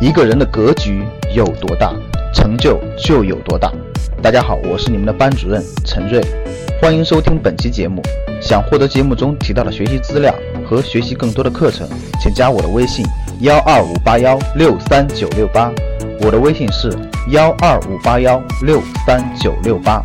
[0.00, 1.94] 一个人的格局有多大，
[2.32, 3.70] 成就就有多大。
[4.22, 6.22] 大家好，我是你们的班主任陈瑞，
[6.80, 8.00] 欢迎收听本期节目。
[8.40, 10.34] 想获得节目中提到的学习资料
[10.66, 11.86] 和学习更多的课程，
[12.18, 13.04] 请加我的微信
[13.40, 15.70] 幺二五八幺六三九六八。
[16.22, 16.90] 我的微信是
[17.28, 20.02] 幺二五八幺六三九六八。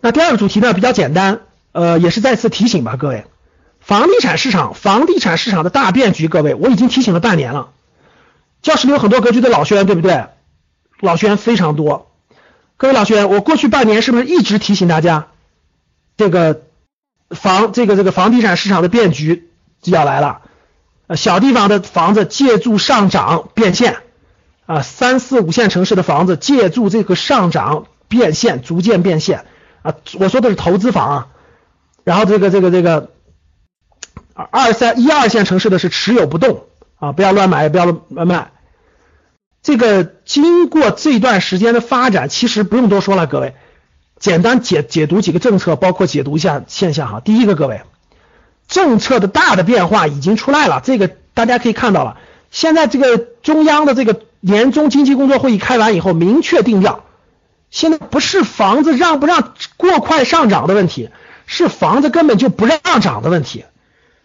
[0.00, 3.26] 那第二个主题呢比较简单，呃，也是再次提醒吧，各位。
[3.90, 7.70] 房地产市场，房地产市场的大变局，各位，我已经提醒了半年了。
[8.62, 10.26] 教室里有很多格局的老学员，对不对？
[11.00, 12.08] 老学员非常多。
[12.76, 15.26] 各位老学员，我过去半年是不是一直提醒大家，
[16.16, 16.62] 这个
[17.30, 19.50] 房，这个这个房地产市场的变局
[19.82, 20.42] 就要来了。
[21.08, 23.96] 呃，小地方的房子借助上涨变现，
[24.66, 29.46] 啊，三四五线城市的房子借助这个上涨变现，逐渐变现。
[29.82, 31.28] 啊，我说的是投资房啊。
[32.04, 33.10] 然后这个这个这个。
[34.50, 36.64] 二三一二线城市的是持有不动
[36.98, 38.52] 啊，不要乱买，不要乱卖。
[39.62, 43.54] 这个经过这段时间的发展，其实不用多说了，各位，
[44.18, 47.20] 简单解解读几个政策，包括解读一下现象哈。
[47.20, 47.82] 第一个，各位，
[48.68, 52.16] 政策的大的变化已经出来了，这个大家可以看到了。
[52.50, 57.04] 现在这个中央的这个年终经济工作会议开完以后，明确定调，
[57.70, 61.10] 现在不是房子让不让过快上涨的问题，
[61.46, 63.64] 是房子根本就不让涨的问题。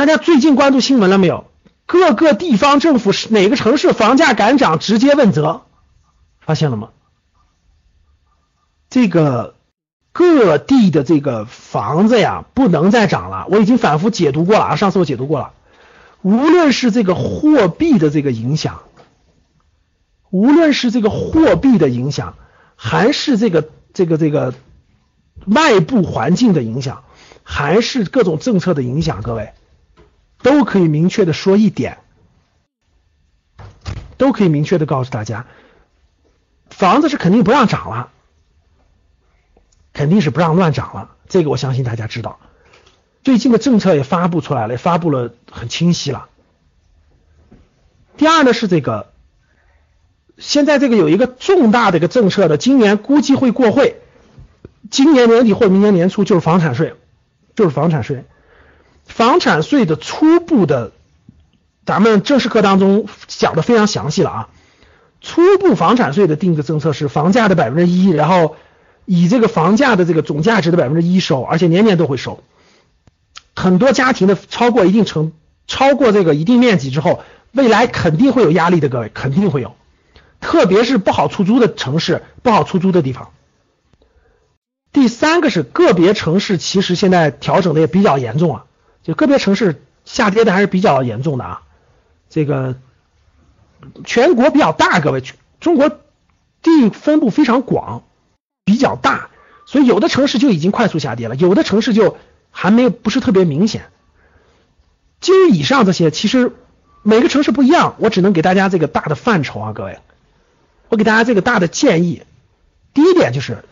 [0.00, 1.44] 大家最近关注新闻了没有？
[1.84, 5.66] 各个地方政府是哪个城市房价敢涨，直接问责，
[6.40, 6.88] 发现了吗？
[8.88, 9.56] 这个
[10.12, 13.46] 各地的这个房子呀，不能再涨了。
[13.50, 15.52] 我已经反复解读过了啊，上次我解读过了。
[16.22, 18.84] 无论是这个货币的这个影响，
[20.30, 22.36] 无论是这个货币的影响，
[22.74, 24.54] 还是这个这个这个
[25.44, 27.04] 外部环境的影响，
[27.42, 29.52] 还是各种政策的影响，各位。
[30.42, 31.98] 都可以明确的说一点，
[34.16, 35.46] 都可以明确的告诉大家，
[36.70, 38.10] 房子是肯定不让涨了，
[39.92, 42.38] 肯定是不让乱涨了，这个我相信大家知道。
[43.22, 46.28] 最近的政策也发布出来了，发布了很清晰了。
[48.16, 49.12] 第二呢是这个，
[50.38, 54.00] 现在这个有一个重大的一个政策的，今年估计会过会，
[54.90, 56.94] 今年年底或明年年初就是房产税，
[57.54, 58.24] 就是房产税。
[59.10, 60.92] 房产税的初步的，
[61.84, 64.48] 咱们正式课当中讲的非常详细了啊。
[65.20, 68.56] 初步房产税的定的政策是房价的百分之一，然后
[69.04, 72.42] 以这个房价的这个总价值的百分之一收，而且年年都会收。
[73.54, 75.32] 很多家庭的超过一定程，
[75.66, 77.22] 超过这个一定面积之后，
[77.52, 79.74] 未来肯定会有压力的，各位肯定会有，
[80.40, 83.32] 特别是不好出租的城市，不好出租的地方。
[84.92, 88.64] 第三个是个别城市，其实现在调整的也比较严重啊。
[89.02, 91.62] 就个别城市下跌的还是比较严重的啊，
[92.28, 92.76] 这个
[94.04, 95.22] 全国比较大，各位，
[95.58, 95.88] 中国
[96.62, 98.04] 地分布非常广，
[98.64, 99.30] 比较大，
[99.66, 102.18] 所以有的城市就已经快速下跌了，有的城市就
[102.50, 103.90] 还没有不是特别明显。
[105.20, 106.52] 基于以上这些，其实
[107.02, 109.98] 每个城市不一样，我只能给大家这个大的范畴啊，各位，
[110.88, 112.22] 我给大家这个大的建议。
[112.92, 113.64] 第一点就是，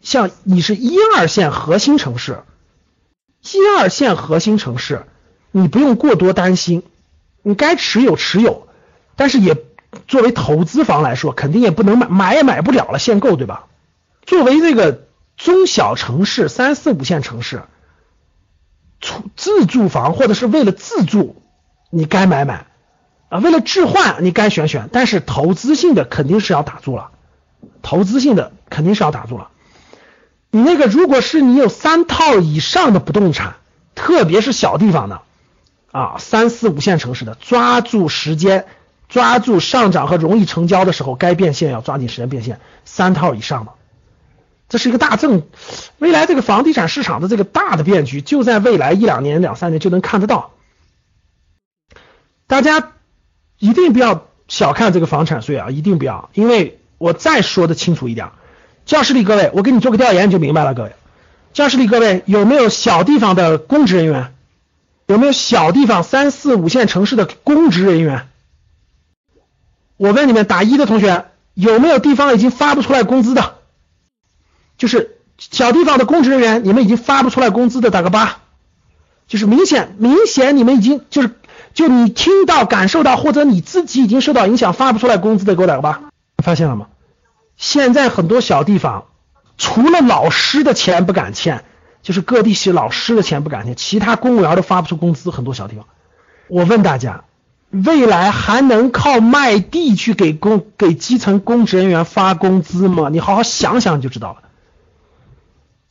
[0.00, 2.42] 像你是一二线核心城市。
[3.42, 5.04] 一二线核心城市，
[5.50, 6.82] 你不用过多担心，
[7.42, 8.68] 你该持有持有，
[9.16, 9.56] 但是也
[10.06, 13.66] 作为投资房来说，肯定也不能买，买也买不了了，限购对吧？
[14.24, 17.62] 作为这个中小城市、三四五线城市，
[19.00, 21.42] 出自住房或者是为了自住，
[21.90, 22.66] 你该买买
[23.28, 27.10] 啊，为了置换你该选选，但是投资性的肯定是要打住了，
[27.82, 29.48] 投资性的肯定是要打住了。
[30.54, 33.54] 你那个，如果是你有三套以上的不动产，
[33.94, 35.22] 特别是小地方的
[35.90, 38.66] 啊，三四五线城市的，抓住时间，
[39.08, 42.60] 抓住上涨和容易成交的时候，该变现要抓紧时间变现。
[42.84, 43.72] 三套以上的，
[44.68, 45.42] 这是一个大政，
[45.98, 50.50] 未来这个房地产市场的这个大的变局，就在未来一两年、两三年就能看得到。
[52.46, 52.92] 大家
[53.58, 58.32] 一定不要小看这个房产税啊，一定不要，因为我再说的清楚一点。
[58.84, 60.74] 教室里各位，我给你做个调研你就明白了。
[60.74, 60.92] 各位，
[61.52, 64.32] 教室里各位有没有小地方的公职人员？
[65.06, 68.28] 有没有小地方三四五线城市的公职人员？
[69.96, 73.56] 我问你们，打一的同学有没有地方已经发不出来工资的？
[74.78, 78.38] 就是小地方的公职人员，你们已经发不出来工资的，打个八。
[79.28, 81.30] 就是明显明显你们已经就是
[81.74, 86.02] 就你听到感受到或者你自己已经受到影响发不出来工资的，给我打个八。
[86.42, 86.86] 发现了吗？
[87.62, 89.04] 现在很多小地方，
[89.56, 91.64] 除了老师的钱不敢欠，
[92.02, 95.86] 就是各地是老师的钱不敢欠，其他公务员都发不出工资，很多小地方。
[96.48, 97.22] 我问大家，
[97.70, 103.10] 未来还能靠卖地去给公给基层公职人员发工资吗？
[103.12, 104.42] 你好好想想就知道了。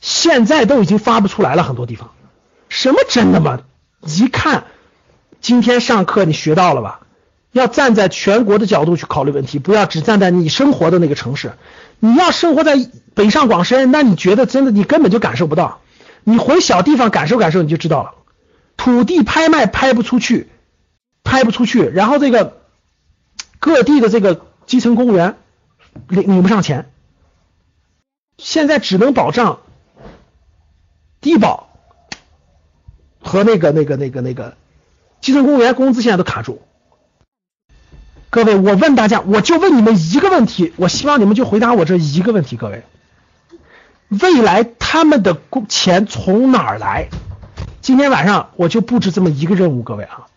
[0.01, 2.09] 现在都已经发不出来了，很多地方。
[2.67, 3.61] 什么真的吗？
[4.01, 4.65] 一看，
[5.39, 6.99] 今天上课你学到了吧？
[7.51, 11.53] 要站在全国的角度去考虑问题，不要只站在你生活的那个城市。
[11.99, 12.75] 你要生活在
[13.13, 15.81] 北上广深，那你觉得真的你根本就感受不到。
[16.23, 18.13] 你回小地方感受感受，你就知道了。
[18.77, 20.47] 土地拍卖拍不出去。
[21.23, 22.57] 拍不出去，然后这个
[23.59, 25.37] 各地的这个基层公务员
[26.07, 26.91] 领领不上钱，
[28.39, 29.59] 现在只能保障
[31.21, 31.69] 低保
[33.21, 34.57] 和那个那个那个那个
[35.21, 36.59] 基层公务员工资现在都卡住。
[38.31, 42.55] 各位，我问大家，我就问你们一个问题，我希望你们就回答我这一个问题。
[42.55, 42.83] 各位，
[44.07, 47.09] 未来他们的工钱从哪儿来？
[47.81, 50.27] 今天晚上我就布置这么一个任务，各位啊。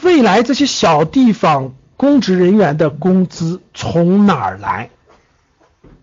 [0.00, 4.90] 未来这些小地方公职人员的工资从哪儿来？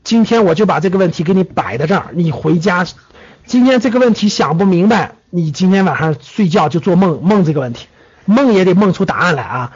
[0.03, 2.85] 今天我就把这个问题给你摆在这儿，你回家，
[3.45, 7.87] 今天这个问题想不明白，你今天晚上睡觉就做梦，梦这个问题，
[8.25, 9.71] 梦也得梦出答案来啊！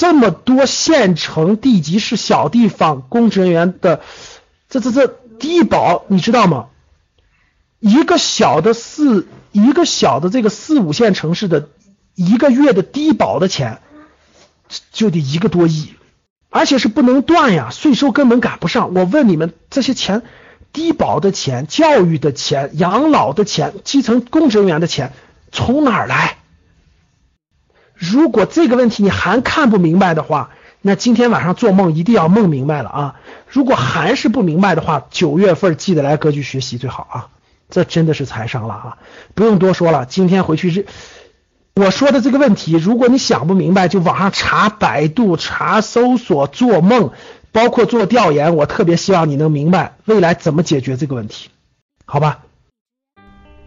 [0.00, 4.00] 这么多县城地级市小地方公职人员的
[4.70, 5.06] 这这这
[5.38, 6.68] 低保，你知道吗？
[7.80, 11.68] 一个小的四，一个小的这个四五线城市的。
[12.16, 13.80] 一个月的低保的钱
[14.92, 15.94] 就得一个多亿，
[16.50, 18.94] 而且是不能断呀，税收根本赶不上。
[18.94, 20.22] 我问你们，这些钱，
[20.72, 25.12] 低保的钱、教育的钱、养老的钱、基层公职人员的钱
[25.50, 26.36] 从哪儿来？
[28.00, 30.50] 如果这个问题你还看不明白的话，
[30.80, 33.14] 那今天晚上做梦一定要梦明白了啊！
[33.46, 37.28] 如果还是不明白的话，九月份记得来格局学习最好啊！
[37.68, 38.98] 这真的是财商了啊！
[39.34, 40.86] 不用多说了，今天回去日。
[41.74, 47.10] 我说的这个问题，如果你想不明白，就网上查百度、查搜索、做梦，
[47.52, 48.56] 包括做调研。
[48.56, 51.50] 我特别希望你能明白未来怎么解决这个问题，
[52.06, 52.38] 好吧？